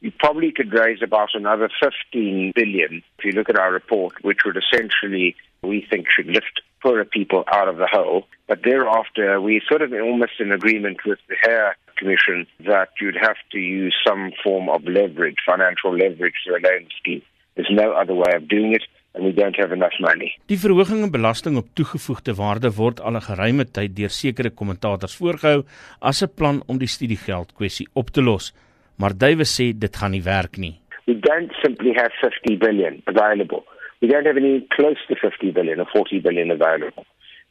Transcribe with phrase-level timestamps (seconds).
[0.00, 4.38] You probably could raise about another 15 billion if you look at our report, which
[4.44, 8.26] would essentially, we think, should lift poorer people out of the hole.
[8.46, 13.36] But thereafter, we sort of almost in agreement with the Hare Commission that you'd have
[13.50, 17.22] to use some form of leverage, financial leverage to a loan scheme.
[17.56, 18.84] There's no other way of doing it.
[19.14, 20.36] and we don't have enough money.
[20.46, 25.16] Die verhoging in belasting op toegevoegde waarde word al 'n geruime tyd deur sekere kommentators
[25.16, 25.64] voorgehou
[25.98, 28.52] as 'n plan om die studiegeld kwessie op te los,
[28.98, 30.74] maar Duwe sê dit gaan nie werk nie.
[31.06, 33.64] We don't simply have 50 billion available.
[34.00, 37.06] We don't have any close to 50 billion or 40 billion available.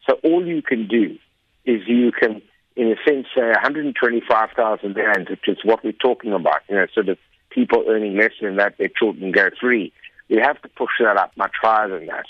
[0.07, 1.17] So all you can do
[1.65, 2.41] is you can
[2.77, 7.09] in a sense say 125,000 rand, which is what we're talking about, you know, sort
[7.09, 7.17] of
[7.49, 9.91] people earning less than that, their children go free.
[10.29, 12.25] We have to push that up much higher than that.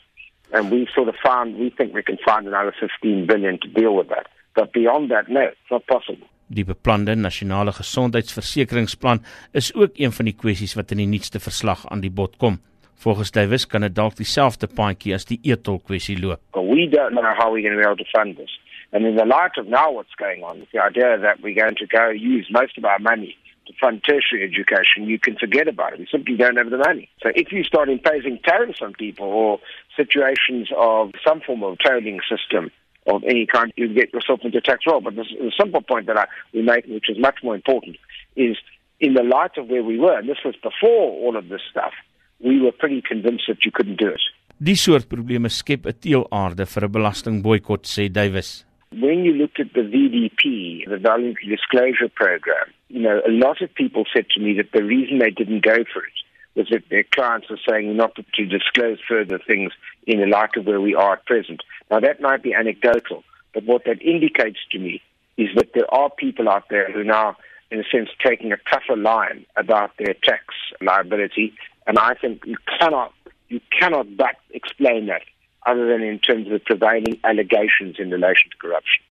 [0.53, 3.93] And we sort of found, we think we can find another 15 billion to deal
[3.93, 4.27] with that.
[4.55, 6.27] But beyond that, no, it's not possible.
[6.47, 9.19] Die beplande nasionale gesondheidsversekeringsplan
[9.51, 12.61] is ook een van die kwessies wat in die nuutste verslag aan die bod kom.
[13.03, 16.39] Volgens Davies kan dit dalk dieselfde paadjie as die etol kwessie loop.
[16.55, 18.55] We don't know how we're going to be able to fund this.
[18.93, 21.85] And in the light of now what's going on, the idea that we're going to
[21.85, 23.35] go use most of our money
[23.67, 25.99] to fund tertiary education, you can forget about it.
[25.99, 27.09] We simply don't have the money.
[27.21, 29.59] So if you start imposing tariffs on people or
[29.97, 32.71] situations of some form of tolling system
[33.07, 35.01] of any kind, you get yourself into tax roll.
[35.01, 37.97] But the, the simple point that I, we make, which is much more important,
[38.35, 38.57] is
[38.99, 41.93] in the light of where we were, and this was before all of this stuff,
[42.39, 44.21] we were pretty convinced that you couldn't do it.
[44.59, 48.65] Die soort probleme skep 'n teelaarde vir 'n belastingboikot, sê Davis.
[48.89, 53.69] When you looked at the VDP, the Voluntary Disclosure Program, you know, a lot of
[53.75, 56.17] people said to me that the reason they didn't go for it
[56.57, 59.71] that their clients are saying not to disclose further things
[60.05, 61.61] in the light of where we are at present.
[61.89, 65.01] Now, that might be anecdotal, but what that indicates to me
[65.37, 67.37] is that there are people out there who are now,
[67.71, 70.43] in a sense, taking a tougher line about their tax
[70.81, 71.53] liability,
[71.85, 73.13] and I think you cannot,
[73.49, 75.21] you cannot but explain that
[75.65, 79.03] other than in terms of the prevailing allegations in relation to corruption.